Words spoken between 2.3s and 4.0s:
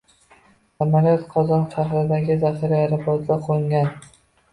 zaxira aeroportiga qo‘ngan